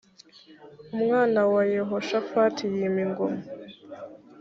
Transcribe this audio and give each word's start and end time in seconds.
umwana 0.95 1.39
wa 1.53 1.61
yehoshafati 1.73 2.63
yima 2.73 2.99
ingoma 3.05 3.41